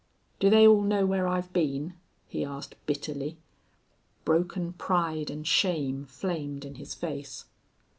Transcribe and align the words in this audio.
"Do 0.39 0.49
they 0.49 0.65
all 0.67 0.81
know 0.81 1.05
where 1.05 1.27
I've 1.27 1.53
been?" 1.53 1.93
he 2.27 2.43
asked, 2.43 2.73
bitterly. 2.87 3.37
Broken 4.25 4.73
pride 4.73 5.29
and 5.29 5.47
shame 5.47 6.07
flamed 6.07 6.65
in 6.65 6.73
his 6.73 6.95
face. 6.95 7.45